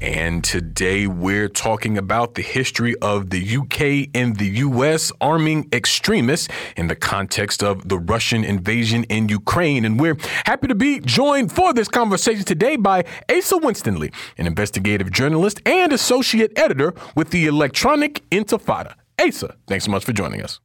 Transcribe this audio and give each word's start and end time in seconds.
And 0.00 0.44
today 0.44 1.06
we're 1.06 1.48
talking 1.48 1.96
about 1.96 2.34
the 2.34 2.42
history 2.42 2.94
of 3.00 3.30
the 3.30 3.56
UK 3.56 4.10
and 4.14 4.36
the 4.36 4.46
US 4.58 5.10
arming 5.22 5.68
extremists 5.72 6.48
in 6.76 6.88
the 6.88 6.94
context 6.94 7.62
of 7.62 7.88
the 7.88 7.98
Russian 7.98 8.44
invasion 8.44 9.04
in 9.04 9.30
Ukraine. 9.30 9.86
And 9.86 9.98
we're 9.98 10.18
happy 10.44 10.66
to 10.68 10.74
be 10.74 11.00
joined 11.00 11.50
for 11.50 11.72
this 11.72 11.88
conversation 11.88 12.44
today 12.44 12.76
by 12.76 13.04
Asa 13.30 13.56
Winstanley, 13.56 14.12
an 14.36 14.46
investigative 14.46 15.10
journalist 15.10 15.62
and 15.64 15.94
associate 15.94 16.52
editor 16.58 16.92
with 17.14 17.30
the 17.30 17.46
Electronic 17.46 18.22
Intifada. 18.28 18.96
Asa, 19.18 19.56
thanks 19.66 19.86
so 19.86 19.90
much 19.90 20.04
for 20.04 20.12
joining 20.12 20.42
us. 20.42 20.60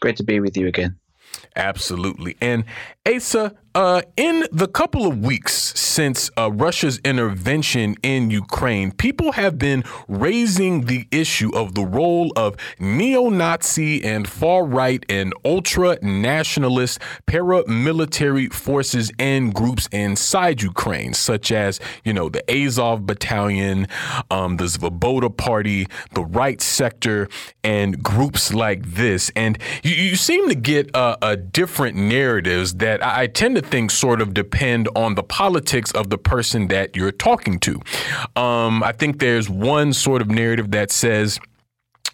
Great 0.00 0.16
to 0.16 0.24
be 0.24 0.40
with 0.40 0.56
you 0.56 0.66
again. 0.66 0.98
Absolutely. 1.56 2.36
And 2.40 2.64
Asa, 3.06 3.54
uh, 3.76 4.00
in 4.16 4.46
the 4.52 4.66
couple 4.66 5.06
of 5.06 5.18
weeks 5.18 5.52
since 5.78 6.30
uh, 6.38 6.50
Russia's 6.50 6.98
intervention 7.04 7.94
in 8.02 8.30
Ukraine, 8.30 8.90
people 8.90 9.32
have 9.32 9.58
been 9.58 9.84
raising 10.08 10.86
the 10.86 11.06
issue 11.10 11.50
of 11.54 11.74
the 11.74 11.84
role 11.84 12.32
of 12.36 12.56
neo 12.78 13.28
Nazi 13.28 14.02
and 14.02 14.26
far 14.26 14.64
right 14.64 15.04
and 15.10 15.34
ultra 15.44 15.98
nationalist 16.00 17.00
paramilitary 17.26 18.50
forces 18.50 19.12
and 19.18 19.52
groups 19.52 19.90
inside 19.92 20.62
Ukraine, 20.62 21.12
such 21.12 21.52
as, 21.52 21.78
you 22.02 22.14
know, 22.14 22.30
the 22.30 22.42
Azov 22.50 23.04
Battalion, 23.04 23.88
um, 24.30 24.56
the 24.56 24.64
Svoboda 24.64 25.36
Party, 25.36 25.86
the 26.14 26.24
Right 26.24 26.62
Sector, 26.62 27.28
and 27.62 28.02
groups 28.02 28.54
like 28.54 28.86
this. 28.86 29.30
And 29.36 29.58
you, 29.82 29.94
you 29.94 30.16
seem 30.16 30.48
to 30.48 30.54
get 30.54 30.94
uh, 30.96 31.18
a 31.20 31.36
different 31.36 31.96
narratives 31.98 32.76
that 32.76 32.95
I 33.02 33.26
tend 33.26 33.56
to 33.56 33.62
think 33.62 33.90
sort 33.90 34.20
of 34.20 34.34
depend 34.34 34.88
on 34.94 35.14
the 35.14 35.22
politics 35.22 35.90
of 35.92 36.10
the 36.10 36.18
person 36.18 36.68
that 36.68 36.96
you're 36.96 37.12
talking 37.12 37.58
to. 37.60 37.80
Um, 38.36 38.82
I 38.82 38.92
think 38.92 39.18
there's 39.20 39.48
one 39.48 39.92
sort 39.92 40.22
of 40.22 40.28
narrative 40.28 40.70
that 40.72 40.90
says, 40.90 41.38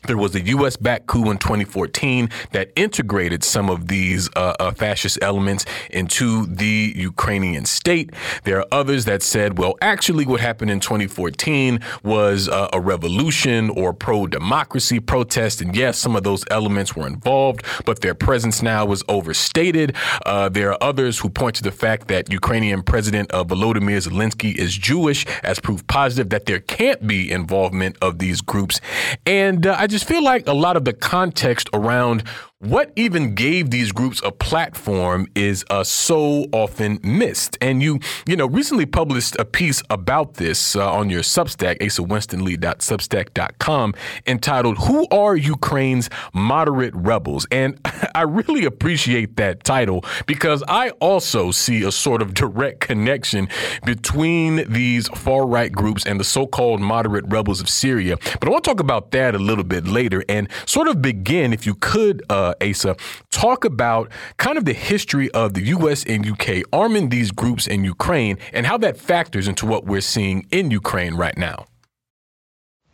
there 0.06 0.16
was 0.16 0.34
a 0.34 0.40
U.S. 0.40 0.76
backed 0.76 1.06
coup 1.06 1.30
in 1.30 1.38
2014 1.38 2.28
that 2.52 2.70
integrated 2.76 3.44
some 3.44 3.70
of 3.70 3.88
these 3.88 4.28
uh, 4.36 4.54
uh, 4.58 4.70
fascist 4.72 5.18
elements 5.22 5.64
into 5.90 6.46
the 6.46 6.92
Ukrainian 6.96 7.64
state. 7.64 8.10
There 8.44 8.58
are 8.58 8.66
others 8.72 9.04
that 9.04 9.22
said, 9.22 9.58
well, 9.58 9.76
actually, 9.80 10.26
what 10.26 10.40
happened 10.40 10.70
in 10.70 10.80
2014 10.80 11.80
was 12.02 12.48
uh, 12.48 12.68
a 12.72 12.80
revolution 12.80 13.70
or 13.70 13.92
pro 13.92 14.26
democracy 14.26 14.98
protest. 15.00 15.60
And 15.60 15.74
yes, 15.76 15.98
some 15.98 16.16
of 16.16 16.24
those 16.24 16.44
elements 16.50 16.96
were 16.96 17.06
involved, 17.06 17.64
but 17.84 18.00
their 18.00 18.14
presence 18.14 18.62
now 18.62 18.86
was 18.86 19.02
overstated. 19.08 19.94
Uh, 20.26 20.48
there 20.48 20.72
are 20.72 20.78
others 20.80 21.18
who 21.18 21.28
point 21.28 21.56
to 21.56 21.62
the 21.62 21.72
fact 21.72 22.08
that 22.08 22.32
Ukrainian 22.32 22.82
President 22.82 23.30
uh, 23.32 23.44
Volodymyr 23.44 23.98
Zelensky 24.08 24.54
is 24.54 24.76
Jewish 24.76 25.24
as 25.42 25.60
proof 25.60 25.86
positive 25.86 26.30
that 26.30 26.46
there 26.46 26.60
can't 26.60 27.06
be 27.06 27.30
involvement 27.30 27.96
of 28.02 28.18
these 28.18 28.40
groups. 28.40 28.80
And 29.26 29.66
uh, 29.66 29.76
I 29.78 29.86
just 29.92 30.06
feel 30.06 30.24
like 30.24 30.48
a 30.48 30.52
lot 30.52 30.76
of 30.76 30.84
the 30.84 30.92
context 30.92 31.68
around 31.72 32.24
what 32.62 32.90
even 32.94 33.34
gave 33.34 33.70
these 33.70 33.90
groups 33.90 34.22
a 34.24 34.30
platform 34.30 35.26
is 35.34 35.64
uh, 35.68 35.82
so 35.82 36.46
often 36.52 37.00
missed. 37.02 37.58
And 37.60 37.82
you, 37.82 37.98
you 38.24 38.36
know, 38.36 38.46
recently 38.46 38.86
published 38.86 39.34
a 39.40 39.44
piece 39.44 39.82
about 39.90 40.34
this 40.34 40.76
uh, 40.76 40.92
on 40.92 41.10
your 41.10 41.22
Substack, 41.22 41.80
asawinstanley.substack.com, 41.80 43.94
entitled 44.28 44.78
"Who 44.78 45.08
Are 45.10 45.34
Ukraine's 45.34 46.08
Moderate 46.32 46.94
Rebels?" 46.94 47.48
And 47.50 47.80
I 48.14 48.22
really 48.22 48.64
appreciate 48.64 49.34
that 49.36 49.64
title 49.64 50.04
because 50.26 50.62
I 50.68 50.90
also 51.00 51.50
see 51.50 51.82
a 51.82 51.90
sort 51.90 52.22
of 52.22 52.32
direct 52.32 52.78
connection 52.78 53.48
between 53.84 54.70
these 54.70 55.08
far 55.08 55.48
right 55.48 55.72
groups 55.72 56.06
and 56.06 56.20
the 56.20 56.24
so-called 56.24 56.80
moderate 56.80 57.24
rebels 57.26 57.60
of 57.60 57.68
Syria. 57.68 58.18
But 58.38 58.46
I 58.46 58.50
want 58.50 58.62
to 58.62 58.70
talk 58.70 58.78
about 58.78 59.10
that 59.10 59.34
a 59.34 59.38
little 59.38 59.64
bit 59.64 59.84
later 59.84 60.22
and 60.28 60.48
sort 60.64 60.86
of 60.86 61.02
begin, 61.02 61.52
if 61.52 61.66
you 61.66 61.74
could. 61.74 62.22
Uh, 62.30 62.51
uh, 62.60 62.68
Asa, 62.68 62.96
talk 63.30 63.64
about 63.64 64.10
kind 64.36 64.58
of 64.58 64.64
the 64.64 64.72
history 64.72 65.30
of 65.32 65.54
the 65.54 65.62
U.S. 65.62 66.04
and 66.04 66.26
UK 66.28 66.62
arming 66.72 67.08
these 67.08 67.30
groups 67.30 67.66
in 67.66 67.84
Ukraine 67.84 68.38
and 68.52 68.66
how 68.66 68.78
that 68.78 68.96
factors 68.96 69.48
into 69.48 69.66
what 69.66 69.84
we're 69.84 70.00
seeing 70.00 70.46
in 70.50 70.70
Ukraine 70.70 71.14
right 71.14 71.36
now. 71.36 71.66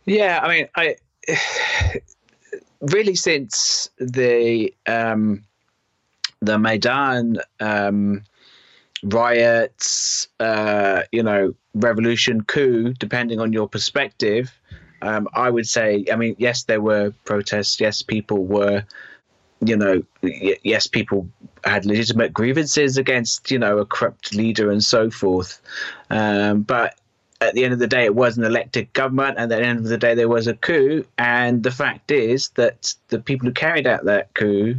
Yeah, 0.05 0.39
I 0.41 0.47
mean, 0.47 0.67
I 0.75 0.95
really 2.81 3.15
since 3.15 3.89
the 3.97 4.73
um, 4.87 5.43
the 6.41 6.57
Maidan 6.57 7.37
um, 7.59 8.23
riots, 9.03 10.27
uh, 10.39 11.03
you 11.11 11.23
know, 11.23 11.53
revolution, 11.73 12.43
coup, 12.43 12.93
depending 12.93 13.39
on 13.39 13.53
your 13.53 13.67
perspective. 13.67 14.51
Um, 15.01 15.27
I 15.33 15.49
would 15.49 15.67
say, 15.67 16.05
I 16.11 16.15
mean, 16.15 16.35
yes, 16.37 16.63
there 16.63 16.81
were 16.81 17.13
protests. 17.25 17.79
Yes, 17.79 18.01
people 18.01 18.45
were 18.45 18.83
you 19.61 19.75
know, 19.75 20.03
yes, 20.21 20.87
people 20.87 21.27
had 21.63 21.85
legitimate 21.85 22.33
grievances 22.33 22.97
against, 22.97 23.51
you 23.51 23.59
know, 23.59 23.79
a 23.79 23.85
corrupt 23.85 24.33
leader 24.33 24.71
and 24.71 24.83
so 24.83 25.09
forth. 25.09 25.61
Um, 26.09 26.61
but 26.61 26.97
at 27.41 27.53
the 27.53 27.63
end 27.63 27.73
of 27.73 27.79
the 27.79 27.87
day, 27.87 28.05
it 28.05 28.15
was 28.15 28.37
an 28.37 28.43
elected 28.43 28.91
government, 28.93 29.37
and 29.37 29.51
at 29.51 29.59
the 29.59 29.65
end 29.65 29.79
of 29.79 29.85
the 29.85 29.97
day, 29.97 30.13
there 30.13 30.29
was 30.29 30.47
a 30.47 30.53
coup. 30.53 31.05
And 31.17 31.63
the 31.63 31.71
fact 31.71 32.11
is 32.11 32.49
that 32.49 32.93
the 33.09 33.19
people 33.19 33.47
who 33.47 33.53
carried 33.53 33.87
out 33.87 34.05
that 34.05 34.33
coup 34.33 34.75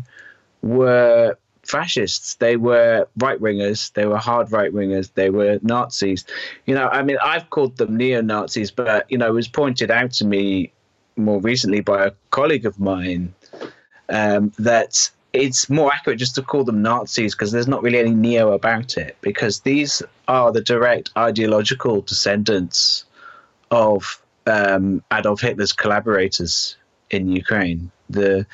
were 0.63 1.37
fascists. 1.63 2.35
They 2.35 2.57
were 2.57 3.07
right 3.19 3.41
wingers. 3.41 3.93
They 3.93 4.07
were 4.07 4.19
hard 4.19 4.53
right 4.53 4.73
wingers. 4.73 5.11
They 5.15 5.31
were 5.31 5.59
Nazis. 5.63 6.25
You 6.67 6.75
know, 6.75 6.89
I 6.89 7.03
mean, 7.03 7.17
I've 7.23 7.49
called 7.51 7.77
them 7.77 7.97
neo 7.97 8.21
Nazis, 8.21 8.71
but 8.71 9.11
you 9.11 9.19
know, 9.19 9.29
it 9.29 9.35
was 9.35 9.49
pointed 9.49 9.91
out 9.91 10.13
to 10.13 10.27
me 10.27 10.73
more 11.17 11.41
recently 11.41 11.81
by 11.81 12.07
a 12.07 12.13
colleague 12.31 12.67
of 12.67 12.79
mine 12.81 13.35
um, 14.10 14.53
that 14.59 15.10
it's 15.32 15.71
more 15.71 15.93
accurate 15.93 16.19
just 16.19 16.34
to 16.34 16.43
call 16.43 16.65
them 16.65 16.82
Nazis 16.82 17.34
because 17.34 17.53
there's 17.53 17.69
not 17.69 17.82
really 17.82 17.98
any 17.98 18.15
neo 18.15 18.53
about 18.53 18.97
it 18.97 19.16
because 19.21 19.60
these 19.60 20.03
are 20.26 20.50
the 20.50 20.60
direct 20.60 21.10
ideological 21.16 22.00
descendants 22.03 23.04
of 23.71 24.21
um, 24.47 25.03
Adolf 25.12 25.41
Hitler's 25.41 25.72
collaborators 25.72 26.76
in 27.10 27.28
Ukraine, 27.28 27.91
the 28.09 28.47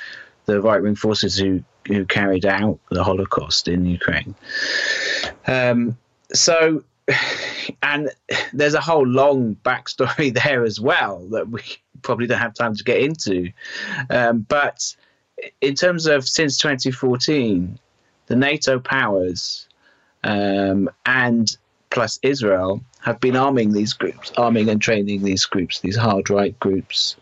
the 0.46 0.60
right 0.60 0.82
wing 0.82 0.94
forces 0.94 1.36
who 1.38 1.62
who 1.86 2.04
carried 2.04 2.44
out 2.44 2.78
the 2.90 3.04
Holocaust 3.04 3.68
in 3.68 3.86
Ukraine. 3.86 4.34
Um, 5.46 5.96
so, 6.32 6.82
and 7.82 8.10
there's 8.52 8.74
a 8.74 8.80
whole 8.80 9.06
long 9.06 9.56
backstory 9.64 10.34
there 10.42 10.64
as 10.64 10.80
well 10.80 11.26
that 11.30 11.48
we 11.48 11.62
probably 12.02 12.26
don't 12.26 12.38
have 12.38 12.54
time 12.54 12.74
to 12.74 12.84
get 12.84 13.00
into, 13.00 13.50
um, 14.10 14.40
but 14.40 14.94
in 15.60 15.74
terms 15.74 16.06
of 16.06 16.28
since 16.28 16.58
2014, 16.58 17.78
the 18.26 18.36
NATO 18.36 18.78
powers 18.78 19.69
um, 20.24 20.91
and 21.04 21.56
plus 21.91 22.19
Israel 22.22 22.80
have 23.00 23.20
been 23.20 23.36
arming 23.36 23.72
these 23.72 23.92
groups, 23.92 24.32
arming 24.36 24.69
and 24.69 24.80
training 24.80 25.22
these 25.22 25.44
groups, 25.44 25.80
these 25.80 25.97
hard 25.97 26.28
right 26.28 26.58
groups, 26.58 27.16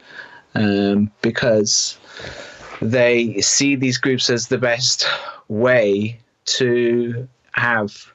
um, 0.55 1.11
because 1.21 1.99
they 2.81 3.41
see 3.41 3.77
these 3.77 3.99
groups 3.99 4.31
as 4.31 4.49
the 4.49 4.59
best 4.59 5.07
way 5.49 6.19
to 6.47 7.29
have 7.53 8.13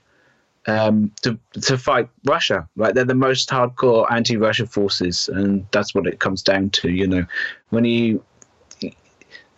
um, 0.68 1.12
to 1.22 1.38
to 1.62 1.78
fight 1.78 2.10
Russia. 2.26 2.68
Right, 2.76 2.94
they're 2.94 3.06
the 3.06 3.16
most 3.16 3.50
hardcore 3.50 4.12
anti-Russia 4.12 4.68
forces, 4.68 5.30
and 5.30 5.66
that's 5.72 5.96
what 5.96 6.08
it 6.08 6.20
comes 6.20 6.42
down 6.42 6.70
to. 6.72 6.90
You 6.90 7.08
know, 7.08 7.26
when 7.70 7.86
you 7.86 8.24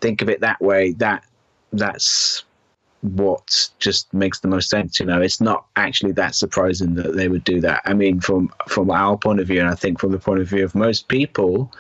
think 0.02 0.22
of 0.22 0.30
it 0.30 0.42
that 0.42 0.62
way, 0.62 0.92
that 0.94 1.24
that's 1.72 2.44
what 3.02 3.70
just 3.80 4.14
makes 4.14 4.40
the 4.40 4.48
most 4.48 4.70
sense. 4.70 5.00
You 5.00 5.06
know, 5.06 5.22
it's 5.22 5.42
not 5.42 5.66
actually 5.76 6.12
that 6.14 6.36
surprising 6.36 6.96
that 6.96 7.16
they 7.16 7.28
would 7.28 7.44
do 7.44 7.62
that. 7.62 7.82
I 7.86 7.94
mean, 7.94 8.20
from 8.20 8.52
from 8.68 8.92
our 8.92 9.18
point 9.18 9.40
of 9.40 9.48
view, 9.48 9.60
and 9.60 9.70
I 9.70 9.76
think 9.76 10.00
from 10.00 10.12
the 10.12 10.20
point 10.20 10.40
of 10.40 10.48
view 10.48 10.64
of 10.64 10.76
most 10.76 11.08
people, 11.08 11.72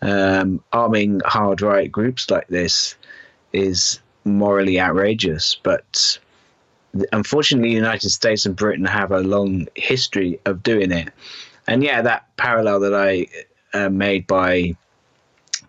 um, 0.00 0.62
arming 0.72 1.20
hard 1.24 1.60
right 1.60 1.90
groups 1.90 2.30
like 2.30 2.48
this 2.48 2.96
is 3.52 4.00
morally 4.24 4.80
outrageous. 4.80 5.56
But 5.62 6.18
unfortunately, 7.12 7.70
the 7.70 7.76
United 7.76 8.10
States 8.10 8.46
and 8.46 8.56
Britain 8.56 8.84
have 8.84 9.12
a 9.12 9.20
long 9.20 9.68
history 9.74 10.40
of 10.46 10.62
doing 10.62 10.92
it. 10.92 11.10
And 11.66 11.82
yeah, 11.84 12.02
that 12.02 12.34
parallel 12.36 12.80
that 12.80 12.94
I 12.94 13.26
uh, 13.74 13.88
made 13.88 14.26
by 14.26 14.76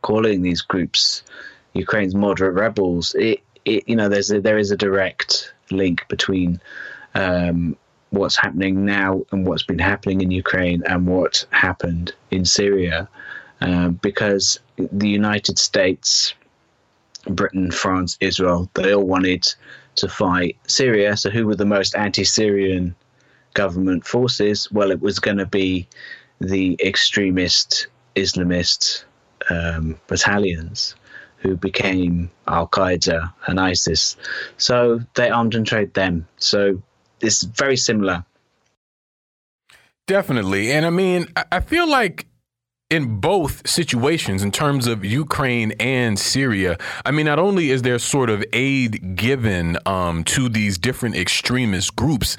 calling 0.02 0.42
these 0.42 0.62
groups 0.62 1.24
Ukraine's 1.74 2.16
moderate 2.16 2.54
rebels, 2.54 3.16
it, 3.16 3.42
it 3.66 3.88
you 3.88 3.96
know 3.96 4.10
there's 4.10 4.31
a, 4.31 4.40
there 4.40 4.58
is 4.58 4.72
a 4.72 4.78
direct 4.78 5.54
link 5.72 6.06
between 6.08 6.62
um, 7.16 7.75
what's 8.12 8.36
happening 8.36 8.86
now 8.86 9.24
and 9.31 9.46
what's 9.46 9.64
been 9.64 9.80
happening 9.80 10.22
in 10.22 10.31
Ukraine 10.31 10.84
and 10.86 11.08
what 11.08 11.46
happened 11.50 12.14
in 12.30 12.46
Syria, 12.46 13.10
uh, 13.62 13.90
because 13.90 14.60
the 14.78 15.10
United 15.10 15.58
States, 15.58 16.34
Britain, 17.28 17.72
France, 17.72 18.18
Israel, 18.22 18.69
they 18.76 18.94
all 18.94 19.06
wanted 19.06 19.48
to 19.96 20.08
fight 20.08 20.58
Syria. 20.68 21.18
So, 21.18 21.30
who 21.31 21.48
were 21.48 21.56
the 21.56 21.66
most 21.66 21.96
anti 21.96 22.24
Syrian 22.24 22.96
government 23.56 24.06
forces? 24.06 24.72
Well, 24.72 24.92
it 24.92 25.02
was 25.02 25.19
going 25.19 25.38
to 25.38 25.48
be 25.48 25.88
the 26.40 26.78
extremist 26.84 27.88
Islamist 28.16 29.06
um, 29.50 30.00
battalions 30.08 30.96
who 31.44 31.56
became 31.56 32.31
Al 32.48 32.68
Qaeda 32.68 33.31
and 33.48 33.60
ISIS. 33.60 34.18
So 34.57 35.01
they 35.16 35.30
armed 35.30 35.56
and 35.56 35.68
trade 35.68 35.94
them. 35.94 36.28
So 36.38 36.81
it's 37.22 37.44
very 37.44 37.78
similar. 37.78 38.25
Definitely. 40.07 40.72
And 40.72 40.86
I 40.86 40.90
mean, 40.90 41.28
I 41.51 41.60
feel 41.60 41.88
like 41.88 42.28
in 42.90 43.19
both 43.19 43.68
situations, 43.68 44.44
in 44.44 44.51
terms 44.51 44.86
of 44.86 45.04
Ukraine 45.04 45.72
and 45.80 46.19
Syria, 46.19 46.78
I 47.06 47.12
mean, 47.12 47.25
not 47.25 47.40
only 47.40 47.72
is 47.72 47.81
there 47.81 47.98
sort 47.98 48.30
of 48.30 48.44
aid 48.54 49.16
given 49.16 49.78
um, 49.86 50.24
to 50.25 50.48
these 50.48 50.78
different 50.78 51.16
extremist 51.16 51.95
groups, 51.95 52.38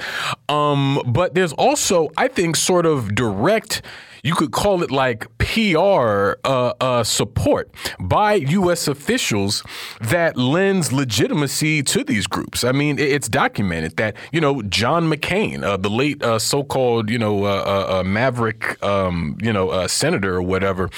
um, 0.49 1.01
but 1.07 1.35
there's 1.35 1.53
also, 1.55 2.11
I 2.17 2.29
think, 2.29 2.57
sort 2.57 2.87
of 2.87 3.15
direct 3.15 3.83
you 4.25 4.35
could 4.35 4.53
call 4.53 4.83
it 4.83 4.91
like 4.91 5.27
PR 5.37 6.33
uh, 6.45 6.73
uh, 6.81 7.05
support 7.05 7.71
by 8.01 8.35
U.S. 8.35 8.89
officials 8.89 9.63
that 10.01 10.39
lends 10.39 10.93
legitimacy 10.93 11.83
to 11.83 12.03
these 12.03 12.27
groups. 12.27 12.65
I 12.65 12.73
mean, 12.73 12.99
it's 12.99 13.29
documented 13.29 13.99
that 13.99 14.17
you 14.33 14.41
know 14.41 14.63
John 14.63 15.11
McCain, 15.11 15.63
uh, 15.63 15.77
the 15.77 15.91
late 15.91 16.23
uh, 16.23 16.39
so-called 16.39 17.11
you 17.11 17.19
know 17.19 17.45
uh, 17.45 18.01
uh, 18.01 18.03
maverick 18.03 18.83
um, 18.83 19.37
you 19.43 19.53
know 19.53 19.87
senator 19.87 20.37
or 20.37 20.43
whatever, 20.43 20.89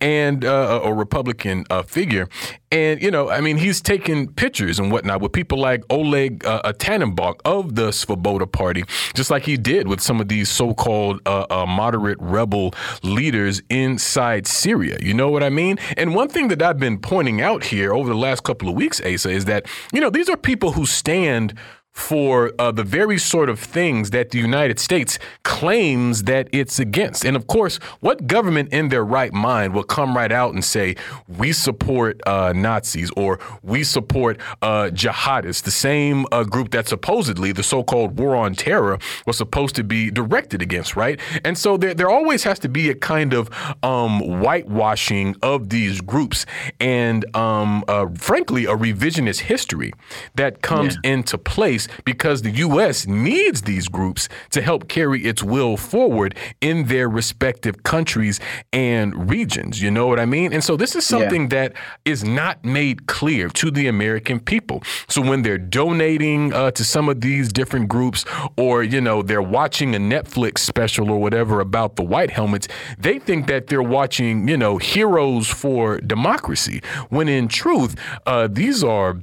and 0.00 0.42
a 0.42 0.92
Republican 0.92 1.64
figure, 1.86 2.28
and, 2.72 3.02
you 3.02 3.10
know, 3.10 3.30
I 3.30 3.40
mean, 3.40 3.58
he's 3.58 3.80
taking 3.80 4.32
pictures 4.32 4.78
and 4.78 4.90
whatnot 4.90 5.20
with 5.20 5.32
people 5.32 5.58
like 5.58 5.84
Oleg 5.90 6.44
uh, 6.46 6.72
Tyahnybok 6.72 7.40
of 7.44 7.74
the 7.74 7.88
Svoboda 7.88 8.50
Party, 8.50 8.84
just 9.14 9.30
like 9.30 9.44
he 9.44 9.56
did 9.56 9.86
with 9.86 10.00
some 10.00 10.20
of 10.20 10.28
these 10.28 10.48
so 10.48 10.74
called 10.74 11.20
uh, 11.26 11.46
uh, 11.50 11.66
moderate 11.66 12.18
rebel 12.20 12.74
leaders 13.02 13.62
inside 13.68 14.46
Syria. 14.46 14.96
You 15.00 15.14
know 15.14 15.30
what 15.30 15.42
I 15.42 15.50
mean? 15.50 15.78
And 15.96 16.14
one 16.14 16.28
thing 16.28 16.48
that 16.48 16.62
I've 16.62 16.78
been 16.78 16.98
pointing 16.98 17.40
out 17.42 17.62
here 17.64 17.92
over 17.92 18.08
the 18.08 18.16
last 18.16 18.42
couple 18.42 18.68
of 18.68 18.74
weeks, 18.74 19.00
Asa, 19.00 19.30
is 19.30 19.44
that, 19.44 19.66
you 19.92 20.00
know, 20.00 20.10
these 20.10 20.28
are 20.28 20.36
people 20.36 20.72
who 20.72 20.86
stand 20.86 21.54
for 21.92 22.52
uh, 22.58 22.72
the 22.72 22.82
very 22.82 23.18
sort 23.18 23.50
of 23.50 23.60
things 23.60 24.10
that 24.10 24.30
the 24.30 24.38
United 24.38 24.78
States 24.78 25.18
claims 25.42 26.22
that 26.24 26.48
it's 26.50 26.78
against. 26.78 27.24
And 27.24 27.36
of 27.36 27.46
course, 27.46 27.76
what 28.00 28.26
government 28.26 28.72
in 28.72 28.88
their 28.88 29.04
right 29.04 29.32
mind 29.32 29.74
will 29.74 29.84
come 29.84 30.16
right 30.16 30.32
out 30.32 30.54
and 30.54 30.64
say, 30.64 30.96
we 31.28 31.52
support 31.52 32.20
uh, 32.26 32.52
Nazis 32.54 33.10
or 33.16 33.38
we 33.62 33.84
support 33.84 34.40
uh, 34.62 34.90
jihadists, 34.92 35.62
the 35.62 35.70
same 35.70 36.26
uh, 36.32 36.44
group 36.44 36.70
that 36.70 36.88
supposedly 36.88 37.52
the 37.52 37.62
so 37.62 37.82
called 37.84 38.18
war 38.18 38.36
on 38.36 38.54
terror 38.54 38.98
was 39.26 39.36
supposed 39.36 39.74
to 39.74 39.84
be 39.84 40.10
directed 40.10 40.62
against, 40.62 40.96
right? 40.96 41.20
And 41.44 41.58
so 41.58 41.76
there, 41.76 41.92
there 41.92 42.10
always 42.10 42.42
has 42.44 42.58
to 42.60 42.68
be 42.70 42.88
a 42.88 42.94
kind 42.94 43.34
of 43.34 43.50
um, 43.82 44.20
whitewashing 44.40 45.36
of 45.42 45.68
these 45.68 46.00
groups 46.00 46.46
and, 46.80 47.24
um, 47.36 47.84
uh, 47.86 48.06
frankly, 48.16 48.64
a 48.64 48.74
revisionist 48.74 49.40
history 49.40 49.92
that 50.36 50.62
comes 50.62 50.96
yeah. 51.04 51.12
into 51.12 51.36
place 51.36 51.81
because 52.04 52.42
the 52.42 52.50
U.S. 52.50 53.06
needs 53.06 53.62
these 53.62 53.88
groups 53.88 54.28
to 54.50 54.62
help 54.62 54.88
carry 54.88 55.24
its 55.24 55.42
will 55.42 55.76
forward 55.76 56.36
in 56.60 56.86
their 56.86 57.08
respective 57.08 57.82
countries 57.82 58.40
and 58.72 59.30
regions. 59.30 59.80
You 59.80 59.90
know 59.90 60.06
what 60.06 60.18
I 60.18 60.26
mean? 60.26 60.52
And 60.52 60.62
so 60.62 60.76
this 60.76 60.94
is 60.96 61.06
something 61.06 61.42
yeah. 61.42 61.48
that 61.48 61.72
is 62.04 62.24
not 62.24 62.64
made 62.64 63.06
clear 63.06 63.48
to 63.50 63.70
the 63.70 63.86
American 63.88 64.40
people. 64.40 64.82
So 65.08 65.22
when 65.22 65.42
they're 65.42 65.58
donating 65.58 66.52
uh, 66.52 66.70
to 66.72 66.84
some 66.84 67.08
of 67.08 67.20
these 67.20 67.52
different 67.52 67.88
groups, 67.88 68.24
or 68.56 68.82
you 68.82 69.00
know 69.00 69.22
they're 69.22 69.42
watching 69.42 69.94
a 69.94 69.98
Netflix 69.98 70.58
special 70.58 71.10
or 71.10 71.18
whatever 71.18 71.60
about 71.60 71.96
the 71.96 72.02
White 72.02 72.30
Helmets, 72.30 72.68
they 72.98 73.18
think 73.18 73.46
that 73.46 73.66
they're 73.68 73.82
watching 73.82 74.48
you 74.48 74.56
know 74.56 74.78
heroes 74.78 75.48
for 75.48 75.98
democracy. 75.98 76.82
When 77.08 77.28
in 77.28 77.48
truth, 77.48 77.96
uh, 78.26 78.48
these 78.50 78.82
are 78.84 79.18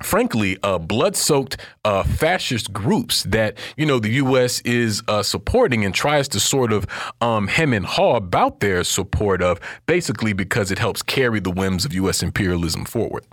frankly, 0.00 0.58
uh, 0.62 0.78
blood-soaked 0.78 1.56
uh, 1.84 2.02
fascist 2.02 2.72
groups 2.72 3.24
that 3.24 3.58
you 3.76 3.86
know 3.86 3.98
the 3.98 4.10
U.S. 4.10 4.60
is 4.60 5.02
uh, 5.08 5.22
supporting 5.22 5.84
and 5.84 5.94
tries 5.94 6.28
to 6.28 6.40
sort 6.40 6.72
of 6.72 6.86
um, 7.20 7.48
hem 7.48 7.72
and 7.72 7.84
haw 7.86 8.16
about 8.16 8.60
their 8.60 8.84
support 8.84 9.42
of, 9.42 9.60
basically 9.86 10.32
because 10.32 10.70
it 10.70 10.78
helps 10.78 11.02
carry 11.02 11.40
the 11.40 11.50
whims 11.50 11.84
of 11.84 11.92
U.S. 11.94 12.22
imperialism 12.22 12.84
forward. 12.84 13.24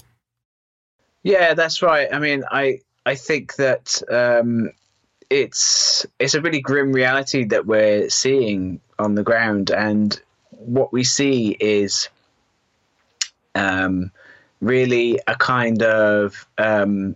Yeah, 1.24 1.54
that's 1.54 1.82
right. 1.82 2.08
I 2.12 2.20
mean, 2.20 2.44
I 2.50 2.80
I 3.06 3.16
think 3.16 3.56
that 3.56 4.02
um, 4.10 4.72
it's 5.30 6.06
it's 6.20 6.34
a 6.34 6.42
really 6.42 6.62
grim 6.62 6.92
reality 6.92 7.46
that 7.46 7.66
we're 7.66 8.10
seeing 8.10 8.80
on 8.98 9.16
the 9.16 9.24
ground, 9.24 9.72
and 9.72 10.20
what 10.52 10.92
we 10.94 11.04
see 11.04 11.56
is. 11.60 12.10
Um, 13.56 14.12
really 14.62 15.20
a 15.28 15.36
kind 15.36 15.82
of 15.84 16.48
um, 16.58 17.16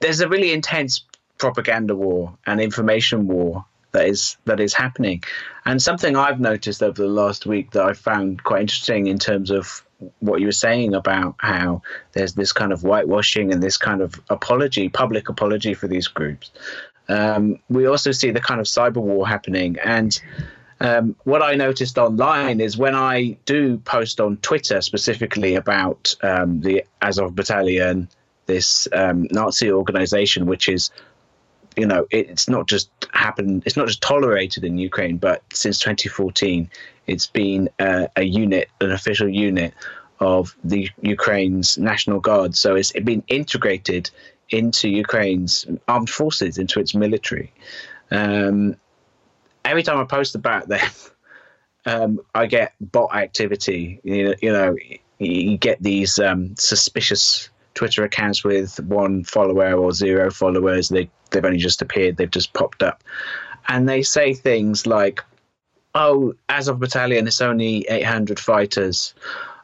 there's 0.00 0.20
a 0.20 0.28
really 0.28 0.52
intense 0.52 1.04
propaganda 1.38 1.96
war 1.96 2.36
and 2.46 2.60
information 2.60 3.26
war 3.26 3.64
that 3.92 4.06
is 4.06 4.36
that 4.44 4.60
is 4.60 4.74
happening. 4.74 5.22
And 5.64 5.82
something 5.82 6.16
i've 6.16 6.40
noticed 6.40 6.82
over 6.82 7.02
the 7.02 7.08
last 7.08 7.46
week 7.46 7.72
that 7.72 7.84
i 7.84 7.92
found 7.92 8.42
quite 8.44 8.62
interesting 8.62 9.06
in 9.06 9.18
terms 9.18 9.50
of 9.50 9.84
what 10.20 10.40
you 10.40 10.46
were 10.46 10.52
saying 10.52 10.94
about 10.94 11.34
how 11.38 11.82
there's 12.12 12.34
this 12.34 12.52
kind 12.52 12.72
of 12.72 12.82
whitewashing 12.82 13.52
and 13.52 13.62
this 13.62 13.76
kind 13.76 14.00
of 14.00 14.20
apology 14.30 14.88
public 14.88 15.28
apology 15.28 15.74
for 15.74 15.88
these 15.88 16.08
groups. 16.08 16.50
Um, 17.08 17.58
we 17.68 17.86
also 17.86 18.12
see 18.12 18.30
the 18.30 18.40
kind 18.40 18.60
of 18.60 18.66
cyber 18.66 19.02
war 19.02 19.26
happening 19.26 19.76
and 19.84 20.20
um, 20.80 21.14
what 21.24 21.42
I 21.42 21.54
noticed 21.54 21.98
online 21.98 22.60
is 22.60 22.78
when 22.78 22.94
I 22.94 23.36
do 23.44 23.78
post 23.78 24.20
on 24.20 24.38
Twitter 24.38 24.80
specifically 24.80 25.54
about 25.54 26.14
um, 26.22 26.60
the 26.60 26.84
Azov 27.02 27.34
Battalion, 27.34 28.08
this 28.46 28.88
um, 28.92 29.28
Nazi 29.30 29.70
organization, 29.70 30.46
which 30.46 30.68
is, 30.68 30.90
you 31.76 31.86
know, 31.86 32.06
it, 32.10 32.30
it's 32.30 32.48
not 32.48 32.66
just 32.66 32.90
happened, 33.12 33.62
it's 33.66 33.76
not 33.76 33.88
just 33.88 34.00
tolerated 34.00 34.64
in 34.64 34.78
Ukraine, 34.78 35.18
but 35.18 35.42
since 35.52 35.78
2014, 35.80 36.70
it's 37.06 37.26
been 37.26 37.68
a 37.78 38.22
unit, 38.22 38.68
an 38.80 38.92
official 38.92 39.28
unit 39.28 39.74
of 40.20 40.54
the 40.64 40.88
Ukraine's 41.02 41.76
National 41.76 42.20
Guard. 42.20 42.56
So 42.56 42.74
it's 42.74 42.92
been 42.92 43.22
integrated 43.28 44.10
into 44.50 44.88
Ukraine's 44.88 45.66
armed 45.88 46.10
forces, 46.10 46.58
into 46.58 46.80
its 46.80 46.94
military. 46.94 47.52
Um, 48.10 48.76
every 49.64 49.82
time 49.82 49.98
I 49.98 50.04
post 50.04 50.34
about 50.34 50.68
them, 50.68 50.88
um, 51.86 52.20
I 52.34 52.46
get 52.46 52.74
bot 52.80 53.14
activity. 53.14 54.00
You 54.04 54.24
know, 54.24 54.34
you, 54.40 54.52
know, 54.52 54.76
you 55.18 55.56
get 55.58 55.82
these 55.82 56.18
um, 56.18 56.54
suspicious 56.56 57.50
Twitter 57.74 58.04
accounts 58.04 58.44
with 58.44 58.78
one 58.80 59.24
follower 59.24 59.74
or 59.74 59.92
zero 59.92 60.30
followers. 60.30 60.88
They 60.88 61.10
they've 61.30 61.44
only 61.44 61.58
just 61.58 61.82
appeared. 61.82 62.16
They've 62.16 62.30
just 62.30 62.52
popped 62.52 62.82
up, 62.82 63.02
and 63.68 63.88
they 63.88 64.02
say 64.02 64.34
things 64.34 64.86
like, 64.86 65.22
"Oh, 65.94 66.34
Azov 66.48 66.80
Battalion, 66.80 67.26
it's 67.26 67.40
only 67.40 67.86
800 67.88 68.38
fighters." 68.40 69.14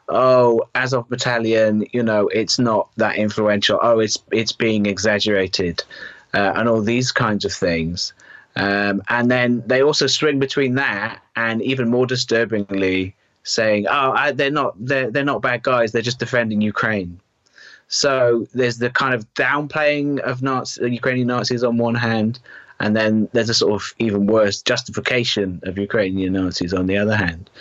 Oh, 0.09 0.61
Azov 0.73 1.09
Battalion, 1.09 1.85
you 1.91 2.01
know, 2.01 2.29
it's 2.29 2.57
not 2.57 2.89
that 2.95 3.17
influential. 3.17 3.77
Oh, 3.81 3.99
it's 3.99 4.17
it's 4.31 4.53
being 4.53 4.85
exaggerated, 4.85 5.83
uh, 6.33 6.53
and 6.55 6.69
all 6.69 6.81
these 6.81 7.11
kinds 7.11 7.43
of 7.43 7.51
things. 7.51 8.13
Um, 8.57 9.03
and 9.09 9.29
then 9.29 9.63
they 9.67 9.83
also 9.83 10.07
swing 10.07 10.39
between 10.39 10.75
that 10.75 11.21
and 11.35 11.61
even 11.61 11.89
more 11.89 12.07
disturbingly 12.07 13.15
saying, 13.43 13.85
"Oh, 13.87 14.11
I, 14.11 14.31
they're 14.31 14.51
not 14.51 14.73
they're 14.83 15.11
they're 15.11 15.23
not 15.23 15.43
bad 15.43 15.61
guys. 15.61 15.91
They're 15.91 16.01
just 16.01 16.19
defending 16.19 16.61
Ukraine." 16.61 17.19
So 17.87 18.47
there's 18.55 18.79
the 18.79 18.89
kind 18.89 19.13
of 19.13 19.31
downplaying 19.35 20.19
of 20.21 20.41
Nazi, 20.41 20.91
Ukrainian 20.91 21.27
Nazis 21.27 21.63
on 21.63 21.77
one 21.77 21.93
hand, 21.93 22.39
and 22.79 22.95
then 22.95 23.29
there's 23.31 23.49
a 23.49 23.53
sort 23.53 23.79
of 23.79 23.93
even 23.99 24.25
worse 24.25 24.63
justification 24.63 25.61
of 25.63 25.77
Ukrainian 25.77 26.33
Nazis 26.33 26.73
on 26.73 26.87
the 26.87 26.97
other 26.97 27.15
hand. 27.15 27.51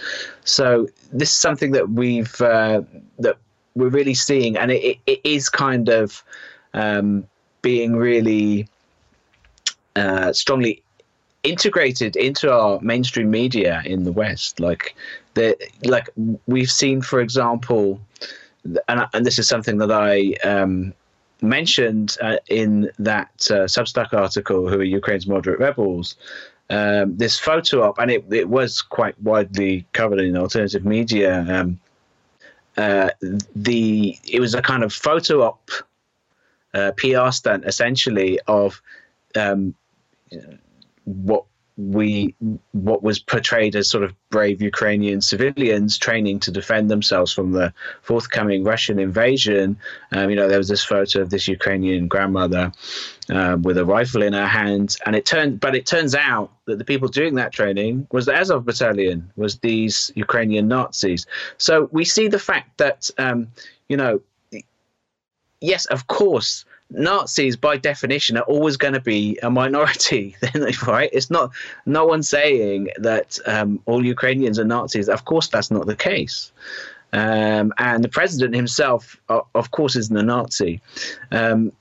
So 0.44 0.88
this 1.12 1.30
is 1.30 1.36
something 1.36 1.72
that 1.72 1.90
we've 1.90 2.40
uh, 2.40 2.80
that 3.18 3.36
we're 3.74 3.90
really 3.90 4.14
seeing, 4.14 4.56
and 4.56 4.70
it, 4.72 4.98
it 5.06 5.20
is 5.24 5.50
kind 5.50 5.90
of 5.90 6.24
um, 6.72 7.26
being 7.60 7.96
really 7.96 8.66
uh, 9.94 10.32
strongly 10.32 10.82
integrated 11.42 12.16
into 12.16 12.52
our 12.52 12.80
mainstream 12.80 13.30
media 13.30 13.82
in 13.84 14.04
the 14.04 14.12
West. 14.12 14.60
Like 14.60 14.94
the 15.34 15.56
like 15.84 16.08
we've 16.46 16.70
seen, 16.70 17.02
for 17.02 17.20
example, 17.20 18.00
and 18.88 19.06
and 19.12 19.26
this 19.26 19.38
is 19.38 19.48
something 19.48 19.78
that 19.78 19.92
I 19.92 20.34
um, 20.46 20.92
mentioned 21.40 22.16
uh, 22.20 22.38
in 22.48 22.90
that 22.98 23.30
uh, 23.50 23.66
Substack 23.66 24.12
article, 24.12 24.68
who 24.68 24.80
are 24.80 24.84
Ukraine's 24.84 25.26
moderate 25.26 25.60
rebels, 25.60 26.16
um, 26.70 27.16
this 27.16 27.38
photo 27.38 27.82
op, 27.82 27.98
and 27.98 28.10
it, 28.10 28.24
it 28.30 28.48
was 28.48 28.82
quite 28.82 29.20
widely 29.22 29.86
covered 29.92 30.20
in 30.20 30.36
alternative 30.36 30.84
media. 30.84 31.44
Um, 31.48 31.78
uh, 32.76 33.10
the 33.54 34.18
it 34.30 34.40
was 34.40 34.54
a 34.54 34.62
kind 34.62 34.82
of 34.82 34.92
photo 34.92 35.42
op 35.42 35.70
uh, 36.74 36.92
PR 36.96 37.30
stunt, 37.30 37.64
essentially, 37.64 38.38
of 38.46 38.82
um, 39.34 39.74
what 41.06 41.44
we 41.76 42.34
what 42.72 43.02
was 43.02 43.18
portrayed 43.18 43.76
as 43.76 43.90
sort 43.90 44.02
of 44.02 44.14
brave 44.30 44.62
Ukrainian 44.62 45.20
civilians 45.20 45.98
training 45.98 46.40
to 46.40 46.50
defend 46.50 46.90
themselves 46.90 47.32
from 47.32 47.52
the 47.52 47.72
forthcoming 48.00 48.64
Russian 48.64 48.98
invasion. 48.98 49.76
Um, 50.12 50.30
you 50.30 50.36
know, 50.36 50.48
there 50.48 50.58
was 50.58 50.68
this 50.68 50.84
photo 50.84 51.20
of 51.20 51.28
this 51.28 51.46
Ukrainian 51.46 52.08
grandmother 52.08 52.72
um, 53.28 53.62
with 53.62 53.76
a 53.76 53.84
rifle 53.84 54.22
in 54.22 54.32
her 54.32 54.46
hand, 54.46 54.96
and 55.04 55.14
it 55.14 55.26
turned. 55.26 55.60
But 55.60 55.76
it 55.76 55.84
turns 55.84 56.14
out 56.14 56.50
that 56.64 56.78
the 56.78 56.84
people 56.84 57.08
doing 57.08 57.34
that 57.34 57.52
training 57.52 58.06
was 58.10 58.24
the 58.24 58.34
Azov 58.34 58.64
battalion, 58.64 59.30
was 59.36 59.58
these 59.58 60.10
Ukrainian 60.14 60.68
Nazis. 60.68 61.26
So 61.58 61.90
we 61.92 62.06
see 62.06 62.28
the 62.28 62.38
fact 62.38 62.78
that 62.78 63.10
um, 63.18 63.48
you 63.88 63.98
know, 63.98 64.22
yes, 65.60 65.84
of 65.86 66.06
course 66.06 66.64
Nazis, 66.90 67.56
by 67.56 67.76
definition, 67.76 68.36
are 68.36 68.42
always 68.42 68.76
going 68.76 68.94
to 68.94 69.00
be 69.00 69.38
a 69.42 69.50
minority, 69.50 70.36
right? 70.86 71.10
It's 71.12 71.30
not 71.30 71.50
no 71.84 72.04
one's 72.04 72.28
saying 72.28 72.90
that 72.98 73.38
um, 73.46 73.80
all 73.86 74.04
Ukrainians 74.04 74.58
are 74.58 74.64
Nazis. 74.64 75.08
Of 75.08 75.24
course, 75.24 75.48
that's 75.48 75.70
not 75.70 75.86
the 75.86 75.96
case. 75.96 76.52
Um, 77.12 77.72
and 77.78 78.04
the 78.04 78.08
president 78.08 78.54
himself, 78.54 79.16
of 79.28 79.70
course, 79.70 79.96
isn't 79.96 80.16
a 80.16 80.22
Nazi. 80.22 80.80
Um, 81.32 81.72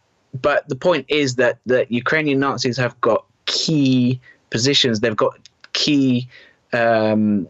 but 0.42 0.68
the 0.70 0.76
point 0.76 1.06
is 1.08 1.36
that 1.36 1.60
the 1.66 1.86
Ukrainian 1.90 2.40
Nazis 2.40 2.78
have 2.78 3.00
got 3.02 3.26
key 3.46 4.20
positions. 4.50 5.00
They've 5.00 5.16
got 5.16 5.38
key 5.74 6.28
um, 6.74 7.48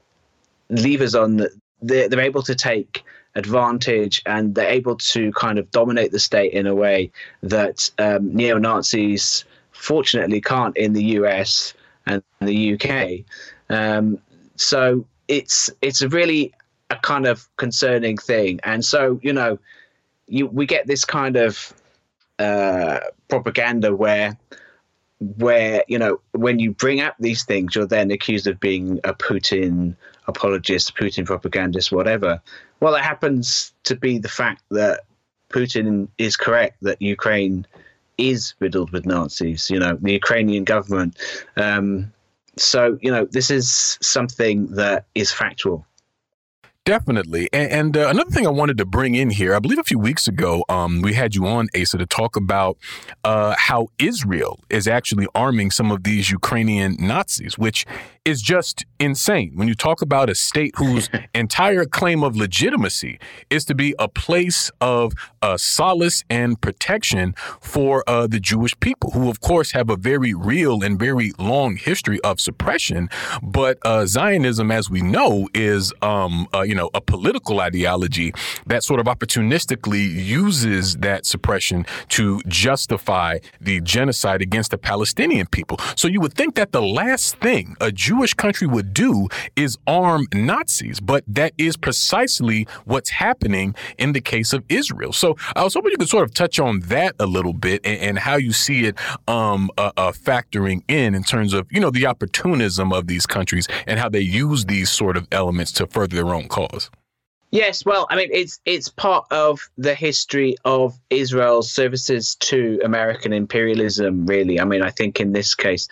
levers 0.69 1.15
on 1.15 1.37
that. 1.37 1.51
They're, 1.81 2.09
they're 2.09 2.21
able 2.21 2.41
to 2.43 2.55
take 2.55 3.03
advantage 3.35 4.21
and 4.25 4.55
they're 4.55 4.69
able 4.69 4.95
to 4.95 5.31
kind 5.33 5.59
of 5.59 5.69
dominate 5.71 6.11
the 6.11 6.19
state 6.19 6.53
in 6.53 6.65
a 6.67 6.75
way 6.75 7.11
that 7.43 7.89
um, 7.99 8.33
neo 8.33 8.57
Nazis 8.57 9.43
fortunately 9.71 10.41
can't 10.41 10.75
in 10.77 10.93
the 10.93 11.03
US 11.19 11.73
and 12.05 12.23
the 12.41 12.73
UK. 12.73 13.25
Um, 13.69 14.19
so 14.55 15.05
it's 15.27 15.69
it's 15.81 16.01
really 16.01 16.53
a 16.89 16.95
kind 16.97 17.25
of 17.25 17.47
concerning 17.57 18.17
thing, 18.17 18.59
and 18.63 18.83
so 18.85 19.19
you 19.21 19.33
know, 19.33 19.59
you 20.27 20.47
we 20.47 20.65
get 20.65 20.87
this 20.87 21.03
kind 21.03 21.35
of 21.35 21.73
uh, 22.39 22.99
propaganda 23.27 23.95
where 23.95 24.37
where 25.37 25.83
you 25.87 25.97
know 25.97 26.19
when 26.31 26.59
you 26.59 26.71
bring 26.71 27.01
up 27.01 27.15
these 27.19 27.43
things, 27.43 27.75
you're 27.75 27.85
then 27.85 28.11
accused 28.11 28.47
of 28.47 28.59
being 28.59 28.99
a 29.03 29.13
Putin 29.13 29.95
apologist, 30.27 30.95
Putin 30.95 31.25
propagandist, 31.25 31.91
whatever. 31.91 32.41
Well, 32.79 32.95
it 32.95 33.03
happens 33.03 33.73
to 33.83 33.95
be 33.95 34.17
the 34.17 34.29
fact 34.29 34.63
that 34.71 35.01
Putin 35.49 36.07
is 36.17 36.35
correct 36.35 36.77
that 36.81 37.01
Ukraine 37.01 37.65
is 38.17 38.53
riddled 38.59 38.91
with 38.91 39.05
Nazis. 39.05 39.69
You 39.69 39.79
know, 39.79 39.97
the 40.01 40.13
Ukrainian 40.13 40.63
government. 40.63 41.17
Um, 41.57 42.11
so 42.57 42.97
you 43.01 43.11
know, 43.11 43.25
this 43.25 43.49
is 43.49 43.97
something 44.01 44.67
that 44.75 45.05
is 45.15 45.31
factual. 45.31 45.85
Definitely. 46.85 47.49
And, 47.51 47.71
and 47.71 47.97
uh, 47.97 48.09
another 48.09 48.29
thing 48.29 48.45
I 48.45 48.51
wanted 48.51 48.77
to 48.77 48.85
bring 48.85 49.15
in 49.15 49.31
here, 49.31 49.55
I 49.55 49.59
believe 49.59 49.79
a 49.79 49.83
few 49.83 49.97
weeks 49.97 50.27
ago, 50.27 50.63
um, 50.69 51.01
we 51.01 51.13
had 51.13 51.33
you 51.33 51.47
on, 51.47 51.67
Asa, 51.75 51.97
to 51.97 52.05
talk 52.05 52.35
about 52.35 52.77
uh, 53.23 53.55
how 53.57 53.87
Israel 53.97 54.59
is 54.69 54.87
actually 54.87 55.27
arming 55.33 55.71
some 55.71 55.91
of 55.91 56.03
these 56.03 56.29
Ukrainian 56.29 56.95
Nazis, 56.99 57.57
which 57.57 57.87
is 58.25 58.41
just 58.41 58.85
insane. 58.99 59.51
When 59.55 59.67
you 59.67 59.75
talk 59.75 60.01
about 60.01 60.29
a 60.29 60.35
state 60.35 60.73
whose 60.77 61.09
entire 61.35 61.85
claim 61.85 62.23
of 62.23 62.35
legitimacy 62.35 63.19
is 63.49 63.65
to 63.65 63.75
be 63.75 63.93
a 63.99 64.07
place 64.07 64.71
of 64.81 65.13
uh, 65.41 65.57
solace 65.57 66.23
and 66.29 66.59
protection 66.59 67.35
for 67.61 68.03
uh, 68.07 68.25
the 68.25 68.39
Jewish 68.39 68.77
people, 68.79 69.11
who, 69.11 69.29
of 69.29 69.41
course, 69.41 69.71
have 69.71 69.89
a 69.91 69.95
very 69.95 70.33
real 70.33 70.83
and 70.83 70.99
very 70.99 71.33
long 71.37 71.77
history 71.77 72.19
of 72.21 72.39
suppression. 72.39 73.09
But 73.43 73.77
uh, 73.83 74.07
Zionism, 74.07 74.71
as 74.71 74.89
we 74.89 75.01
know, 75.01 75.47
is 75.53 75.93
um, 76.01 76.47
uh, 76.53 76.63
you 76.75 76.81
know 76.81 76.89
a 76.93 76.99
political 76.99 77.61
ideology 77.61 78.33
that 78.67 78.83
sort 78.83 78.99
of 78.99 79.05
opportunistically 79.05 80.05
uses 80.13 80.97
that 80.97 81.25
suppression 81.25 81.85
to 82.09 82.41
justify 82.47 83.39
the 83.61 83.79
genocide 83.79 84.41
against 84.41 84.71
the 84.71 84.77
Palestinian 84.77 85.47
people. 85.47 85.77
So 85.95 86.09
you 86.09 86.19
would 86.19 86.33
think 86.33 86.55
that 86.55 86.73
the 86.73 86.81
last 86.81 87.37
thing 87.37 87.77
a 87.79 87.93
Jewish 87.93 88.33
country 88.33 88.67
would 88.67 88.93
do 88.93 89.29
is 89.55 89.77
arm 89.87 90.27
Nazis, 90.33 90.99
but 90.99 91.23
that 91.27 91.53
is 91.57 91.77
precisely 91.77 92.67
what's 92.83 93.11
happening 93.11 93.73
in 93.97 94.11
the 94.11 94.19
case 94.19 94.51
of 94.51 94.65
Israel. 94.67 95.13
So 95.13 95.37
I 95.55 95.63
was 95.63 95.75
hoping 95.75 95.91
you 95.91 95.97
could 95.97 96.09
sort 96.09 96.25
of 96.25 96.33
touch 96.33 96.59
on 96.59 96.81
that 96.81 97.15
a 97.19 97.25
little 97.25 97.53
bit 97.53 97.79
and, 97.85 97.99
and 98.01 98.19
how 98.19 98.35
you 98.35 98.51
see 98.51 98.83
it 98.83 98.97
um, 99.29 99.69
uh, 99.77 99.91
uh, 99.95 100.11
factoring 100.11 100.81
in 100.89 101.15
in 101.15 101.23
terms 101.23 101.53
of 101.53 101.71
you 101.71 101.79
know 101.79 101.89
the 101.89 102.05
opportunism 102.05 102.91
of 102.91 103.07
these 103.07 103.25
countries 103.25 103.65
and 103.87 103.97
how 103.97 104.09
they 104.09 104.19
use 104.19 104.65
these 104.65 104.89
sort 104.89 105.15
of 105.15 105.25
elements 105.31 105.71
to 105.71 105.87
further 105.87 106.17
their 106.17 106.33
own 106.35 106.49
cause. 106.49 106.64
Yes, 107.51 107.85
well, 107.85 108.05
I 108.09 108.17
mean, 108.17 108.29
it's 108.33 108.59
it's 108.65 108.89
part 108.89 109.27
of 109.31 109.69
the 109.77 109.95
history 109.95 110.57
of 110.65 110.99
Israel's 111.09 111.71
services 111.71 112.35
to 112.35 112.81
American 112.83 113.31
imperialism. 113.31 114.25
Really, 114.25 114.59
I 114.59 114.65
mean, 114.65 114.81
I 114.81 114.89
think 114.89 115.21
in 115.21 115.31
this 115.31 115.55
case, 115.55 115.87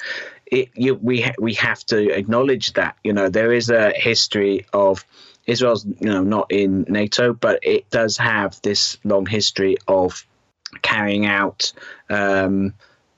it, 0.48 0.70
you, 0.76 0.96
we 0.96 1.32
we 1.40 1.54
have 1.54 1.86
to 1.86 2.10
acknowledge 2.12 2.74
that 2.74 2.98
you 3.04 3.14
know 3.14 3.30
there 3.30 3.54
is 3.54 3.70
a 3.70 3.92
history 3.92 4.66
of 4.74 5.06
Israel's 5.46 5.86
you 5.86 6.10
know 6.10 6.22
not 6.22 6.52
in 6.52 6.86
NATO, 6.90 7.34
but 7.34 7.60
it 7.62 7.90
does 7.92 8.18
have 8.18 8.60
this 8.64 8.98
long 9.06 9.26
history 9.26 9.78
of 9.88 10.26
carrying 10.82 11.26
out 11.26 11.72
um, 12.10 12.74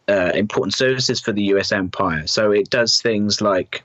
uh, 0.07 0.31
important 0.35 0.75
services 0.75 1.19
for 1.19 1.31
the 1.31 1.43
U.S. 1.55 1.71
empire. 1.71 2.27
So 2.27 2.51
it 2.51 2.69
does 2.69 3.01
things 3.01 3.41
like 3.41 3.83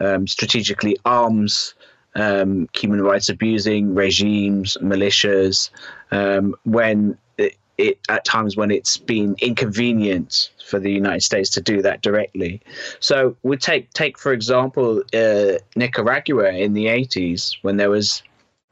um, 0.00 0.26
strategically 0.26 0.96
arms 1.04 1.74
um, 2.18 2.68
human 2.74 3.02
rights 3.02 3.28
abusing 3.28 3.94
regimes, 3.94 4.76
militias, 4.82 5.70
um, 6.10 6.54
when 6.64 7.16
it, 7.36 7.56
it, 7.78 7.98
at 8.08 8.24
times 8.24 8.56
when 8.56 8.70
it's 8.70 8.96
been 8.96 9.36
inconvenient 9.38 10.50
for 10.66 10.78
the 10.78 10.92
United 10.92 11.22
States 11.22 11.50
to 11.50 11.60
do 11.60 11.80
that 11.82 12.02
directly. 12.02 12.60
So 13.00 13.36
we 13.42 13.56
take 13.56 13.90
take 13.92 14.18
for 14.18 14.32
example 14.32 15.02
uh, 15.14 15.58
Nicaragua 15.76 16.52
in 16.52 16.74
the 16.74 16.86
80s 16.86 17.56
when 17.62 17.76
there 17.76 17.90
was 17.90 18.22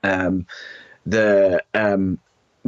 um, 0.03 0.47
the 1.07 1.63
um, 1.75 2.19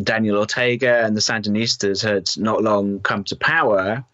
Daniel 0.03 0.39
Ortega 0.39 1.05
and 1.05 1.17
the 1.17 1.21
Sandinistas 1.21 2.03
had 2.03 2.31
not 2.41 2.63
long 2.63 3.01
come 3.01 3.25
to 3.25 3.37
power. 3.37 4.05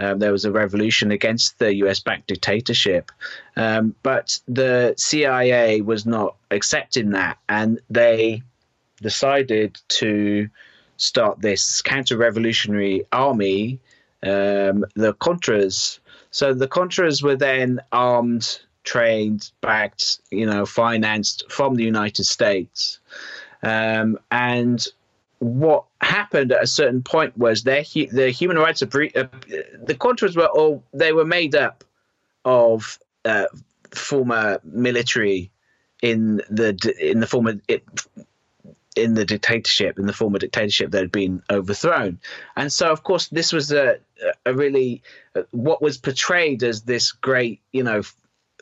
Um, 0.00 0.18
there 0.18 0.32
was 0.32 0.44
a 0.44 0.52
revolution 0.52 1.10
against 1.10 1.58
the 1.58 1.74
US 1.76 2.00
backed 2.00 2.28
dictatorship. 2.28 3.10
Um, 3.56 3.94
but 4.02 4.38
the 4.46 4.94
CIA 4.96 5.80
was 5.80 6.06
not 6.06 6.36
accepting 6.50 7.10
that, 7.10 7.38
and 7.48 7.80
they 7.90 8.42
decided 9.00 9.78
to 9.88 10.48
start 10.96 11.40
this 11.40 11.82
counter 11.82 12.16
revolutionary 12.16 13.04
army, 13.12 13.78
um, 14.22 14.84
the 14.94 15.14
Contras. 15.20 15.98
So 16.30 16.54
the 16.54 16.68
Contras 16.68 17.22
were 17.22 17.36
then 17.36 17.80
armed, 17.92 18.60
trained, 18.84 19.50
backed, 19.60 20.20
you 20.30 20.46
know, 20.46 20.66
financed 20.66 21.44
from 21.50 21.74
the 21.74 21.84
United 21.84 22.24
States. 22.24 22.98
Um, 23.62 24.18
and 24.30 24.86
what 25.44 25.84
happened 26.00 26.52
at 26.52 26.62
a 26.62 26.66
certain 26.66 27.02
point 27.02 27.36
was 27.36 27.64
their 27.64 27.82
the 27.82 28.30
human 28.30 28.56
rights 28.56 28.80
of 28.80 28.88
uh, 28.88 29.24
the 29.82 29.94
Contras 29.94 30.36
were 30.36 30.46
all 30.46 30.82
they 30.94 31.12
were 31.12 31.26
made 31.26 31.54
up 31.54 31.84
of 32.46 32.98
uh, 33.26 33.44
former 33.90 34.58
military 34.64 35.50
in 36.00 36.36
the 36.48 36.94
in 36.98 37.20
the 37.20 37.26
former 37.26 37.60
it, 37.68 37.84
in 38.96 39.12
the 39.12 39.26
dictatorship 39.26 39.98
in 39.98 40.06
the 40.06 40.14
former 40.14 40.38
dictatorship 40.38 40.90
that 40.92 41.02
had 41.02 41.12
been 41.12 41.42
overthrown. 41.50 42.18
And 42.56 42.72
so 42.72 42.90
of 42.90 43.02
course 43.02 43.28
this 43.28 43.52
was 43.52 43.70
a 43.70 43.98
a 44.46 44.54
really 44.54 45.02
uh, 45.34 45.42
what 45.50 45.82
was 45.82 45.98
portrayed 45.98 46.62
as 46.62 46.82
this 46.82 47.12
great 47.12 47.60
you 47.72 47.82
know 47.82 48.00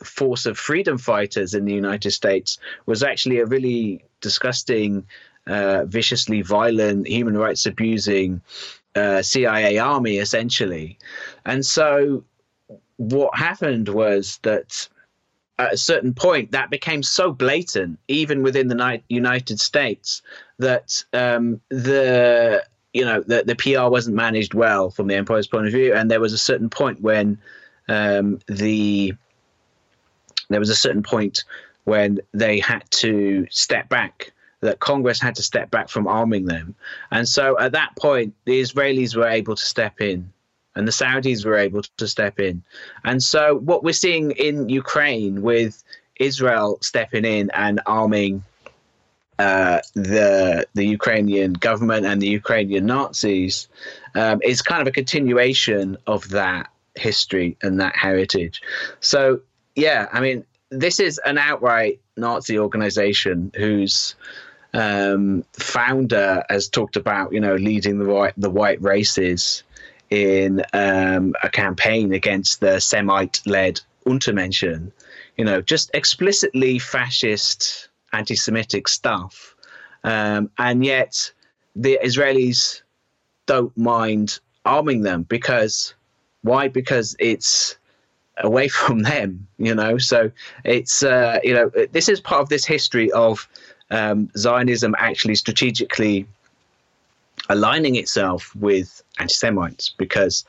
force 0.03 0.45
of 0.45 0.57
freedom 0.57 0.97
fighters 0.97 1.53
in 1.53 1.63
the 1.63 1.73
United 1.73 2.11
States 2.11 2.57
was 2.85 3.03
actually 3.03 3.39
a 3.39 3.45
really 3.45 4.03
disgusting 4.19 5.05
uh, 5.47 5.85
viciously 5.85 6.41
violent, 6.41 7.07
human 7.07 7.37
rights 7.37 7.65
abusing 7.65 8.41
uh, 8.95 9.21
CIA 9.21 9.77
army, 9.77 10.17
essentially. 10.17 10.97
And 11.45 11.65
so 11.65 12.23
what 12.97 13.37
happened 13.37 13.89
was 13.89 14.39
that 14.43 14.87
at 15.59 15.73
a 15.73 15.77
certain 15.77 16.13
point, 16.13 16.51
that 16.51 16.69
became 16.69 17.03
so 17.03 17.31
blatant, 17.31 17.99
even 18.07 18.41
within 18.41 18.67
the 18.67 19.01
United 19.09 19.59
States, 19.59 20.21
that 20.59 21.03
um, 21.13 21.61
the 21.69 22.63
you 22.93 23.05
know 23.05 23.21
the 23.21 23.43
the 23.45 23.55
PR 23.55 23.89
wasn't 23.89 24.15
managed 24.15 24.53
well 24.53 24.89
from 24.89 25.07
the 25.07 25.15
empire's 25.15 25.47
point 25.47 25.67
of 25.67 25.73
view, 25.73 25.93
and 25.93 26.09
there 26.09 26.19
was 26.19 26.33
a 26.33 26.37
certain 26.37 26.69
point 26.69 27.01
when 27.01 27.37
um, 27.87 28.39
the 28.47 29.13
there 30.49 30.59
was 30.59 30.69
a 30.69 30.75
certain 30.75 31.03
point 31.03 31.43
when 31.83 32.19
they 32.33 32.59
had 32.59 32.83
to 32.89 33.45
step 33.49 33.89
back 33.89 34.31
that 34.63 34.79
Congress 34.79 35.21
had 35.21 35.35
to 35.35 35.43
step 35.43 35.69
back 35.71 35.89
from 35.89 36.07
arming 36.07 36.45
them. 36.45 36.75
And 37.11 37.27
so 37.27 37.59
at 37.59 37.73
that 37.73 37.95
point, 37.97 38.33
the 38.45 38.61
Israelis 38.61 39.15
were 39.15 39.27
able 39.27 39.55
to 39.55 39.63
step 39.63 40.01
in 40.01 40.31
and 40.75 40.87
the 40.87 40.91
Saudis 40.91 41.45
were 41.45 41.57
able 41.57 41.83
to 41.97 42.07
step 42.07 42.39
in. 42.39 42.63
And 43.03 43.21
so 43.21 43.57
what 43.57 43.83
we're 43.83 43.93
seeing 43.93 44.31
in 44.31 44.69
Ukraine 44.69 45.41
with 45.41 45.83
Israel 46.19 46.77
stepping 46.81 47.25
in 47.25 47.51
and 47.51 47.81
arming 47.85 48.43
uh, 49.39 49.79
the 49.95 50.67
the 50.75 50.85
Ukrainian 50.85 51.53
government 51.53 52.05
and 52.05 52.21
the 52.21 52.27
Ukrainian 52.27 52.85
Nazis 52.85 53.67
um, 54.15 54.39
is 54.43 54.61
kind 54.61 54.81
of 54.81 54.87
a 54.87 54.91
continuation 54.91 55.97
of 56.05 56.29
that 56.29 56.69
history 56.95 57.57
and 57.63 57.79
that 57.79 57.95
heritage. 57.95 58.61
So 58.99 59.41
yeah, 59.75 60.07
I 60.13 60.21
mean, 60.21 60.45
this 60.69 60.99
is 60.99 61.19
an 61.25 61.37
outright 61.39 61.99
Nazi 62.15 62.59
organization 62.59 63.51
whose 63.55 64.15
um, 64.73 65.43
founder 65.53 66.43
has 66.49 66.67
talked 66.67 66.95
about, 66.95 67.33
you 67.33 67.39
know, 67.39 67.55
leading 67.55 67.99
the 67.99 68.05
white 68.05 68.33
the 68.37 68.49
white 68.49 68.81
races 68.81 69.63
in 70.09 70.63
um, 70.73 71.33
a 71.41 71.49
campaign 71.49 72.13
against 72.13 72.59
the 72.59 72.79
Semite-led 72.79 73.81
Untermenschen. 74.05 74.91
You 75.37 75.45
know, 75.45 75.61
just 75.61 75.89
explicitly 75.93 76.79
fascist, 76.79 77.89
anti-Semitic 78.11 78.87
stuff, 78.87 79.55
um, 80.03 80.49
and 80.57 80.85
yet 80.85 81.31
the 81.75 81.99
Israelis 82.03 82.81
don't 83.45 83.75
mind 83.77 84.39
arming 84.65 85.01
them 85.01 85.23
because 85.23 85.93
why? 86.41 86.67
Because 86.67 87.15
it's 87.19 87.77
away 88.37 88.67
from 88.69 89.03
them, 89.03 89.47
you 89.57 89.75
know. 89.75 89.97
So 89.97 90.31
it's 90.63 91.03
uh, 91.03 91.39
you 91.43 91.53
know 91.53 91.71
this 91.91 92.09
is 92.09 92.19
part 92.19 92.41
of 92.41 92.49
this 92.49 92.65
history 92.65 93.11
of 93.11 93.47
um, 93.93 94.29
Zionism 94.35 94.95
actually 94.97 95.35
strategically 95.35 96.27
aligning 97.49 97.95
itself 97.95 98.55
with 98.55 99.03
anti-Semites 99.19 99.93
because 99.97 100.45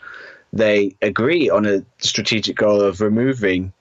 they 0.53 0.97
agree 1.03 1.51
on 1.51 1.67
a 1.67 1.85
strategic 1.99 2.57
goal 2.57 2.81
of 2.81 3.01
removing 3.01 3.73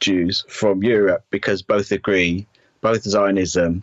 Jews 0.00 0.44
from 0.48 0.82
Europe 0.82 1.24
because 1.30 1.62
both 1.62 1.90
agree, 1.90 2.46
both 2.80 3.02
Zionism 3.02 3.82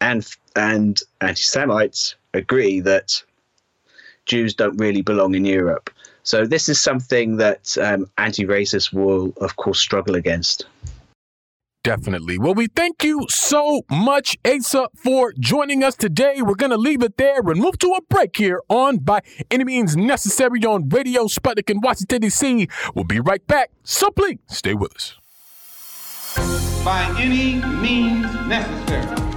and 0.00 0.26
and 0.56 1.00
anti-Semites 1.20 2.16
agree 2.34 2.80
that 2.80 3.22
Jews 4.26 4.54
don't 4.54 4.76
really 4.76 5.02
belong 5.02 5.34
in 5.34 5.44
Europe. 5.44 5.90
So 6.22 6.44
this 6.44 6.68
is 6.68 6.80
something 6.80 7.38
that 7.38 7.76
um, 7.78 8.10
anti-racists 8.18 8.92
will, 8.92 9.32
of 9.40 9.56
course, 9.56 9.80
struggle 9.80 10.16
against. 10.16 10.66
Definitely. 11.82 12.38
Well, 12.38 12.54
we 12.54 12.66
thank 12.66 13.02
you 13.02 13.26
so 13.30 13.82
much, 13.90 14.36
Asa, 14.44 14.88
for 14.94 15.32
joining 15.38 15.82
us 15.82 15.96
today. 15.96 16.42
We're 16.42 16.54
going 16.54 16.72
to 16.72 16.76
leave 16.76 17.02
it 17.02 17.16
there 17.16 17.38
and 17.38 17.58
move 17.58 17.78
to 17.78 17.92
a 17.92 18.02
break 18.02 18.36
here 18.36 18.60
on 18.68 18.98
By 18.98 19.20
Any 19.50 19.64
Means 19.64 19.96
Necessary 19.96 20.60
on 20.64 20.90
Radio 20.90 21.24
Sputnik 21.24 21.70
in 21.70 21.80
Washington, 21.80 22.20
D.C. 22.20 22.68
We'll 22.94 23.06
be 23.06 23.20
right 23.20 23.46
back, 23.46 23.70
so 23.82 24.10
please 24.10 24.38
stay 24.48 24.74
with 24.74 24.94
us. 24.94 25.16
By 26.84 27.14
any 27.18 27.54
means 27.80 28.26
necessary. 28.46 29.29